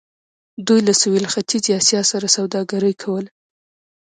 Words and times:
دوی 0.67 0.79
له 0.87 0.93
سویل 1.01 1.25
ختیځې 1.33 1.71
اسیا 1.79 2.01
سره 2.11 2.27
سوداګري 2.37 2.93
کوله. 3.01 3.29